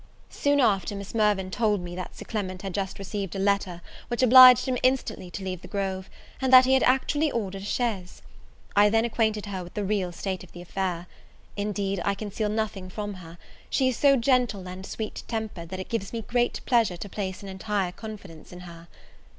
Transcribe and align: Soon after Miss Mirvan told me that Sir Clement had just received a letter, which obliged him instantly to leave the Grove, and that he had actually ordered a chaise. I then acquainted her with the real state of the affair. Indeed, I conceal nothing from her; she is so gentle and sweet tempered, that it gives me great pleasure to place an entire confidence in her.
Soon 0.31 0.59
after 0.59 0.95
Miss 0.95 1.13
Mirvan 1.13 1.51
told 1.51 1.79
me 1.79 1.95
that 1.95 2.15
Sir 2.15 2.25
Clement 2.25 2.63
had 2.63 2.73
just 2.73 2.97
received 2.97 3.35
a 3.35 3.37
letter, 3.37 3.81
which 4.07 4.23
obliged 4.23 4.65
him 4.65 4.79
instantly 4.81 5.29
to 5.29 5.43
leave 5.43 5.61
the 5.61 5.67
Grove, 5.67 6.09
and 6.41 6.51
that 6.51 6.65
he 6.65 6.73
had 6.73 6.81
actually 6.81 7.31
ordered 7.31 7.61
a 7.61 7.65
chaise. 7.65 8.23
I 8.75 8.89
then 8.89 9.05
acquainted 9.05 9.45
her 9.45 9.63
with 9.63 9.75
the 9.75 9.83
real 9.83 10.11
state 10.11 10.43
of 10.43 10.53
the 10.53 10.61
affair. 10.63 11.05
Indeed, 11.55 12.01
I 12.03 12.15
conceal 12.15 12.49
nothing 12.49 12.89
from 12.89 13.13
her; 13.13 13.37
she 13.69 13.89
is 13.89 13.97
so 13.97 14.15
gentle 14.15 14.67
and 14.67 14.87
sweet 14.87 15.21
tempered, 15.27 15.69
that 15.69 15.79
it 15.79 15.87
gives 15.89 16.11
me 16.11 16.23
great 16.23 16.61
pleasure 16.65 16.97
to 16.97 17.07
place 17.07 17.43
an 17.43 17.49
entire 17.49 17.91
confidence 17.91 18.51
in 18.51 18.61
her. 18.61 18.87